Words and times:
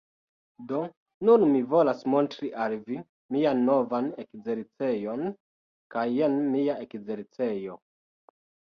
Do, 0.69 0.77
nun 1.29 1.45
mi 1.51 1.61
volas 1.73 2.01
montri 2.13 2.49
al 2.65 2.75
vi 2.89 2.99
mian 3.37 3.63
novan 3.69 4.09
ekzercejon 4.25 5.25
kaj 5.97 6.11
jen 6.19 6.45
mia 6.59 6.83
ekzercejo... 6.91 7.83